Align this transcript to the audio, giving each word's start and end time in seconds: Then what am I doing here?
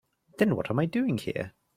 Then 0.39 0.55
what 0.55 0.71
am 0.71 0.79
I 0.79 0.87
doing 0.87 1.19
here? 1.19 1.53